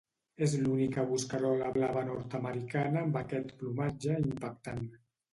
[0.45, 4.81] És l'única bosquerola blava nord-americana amb aquest plomatge impactant.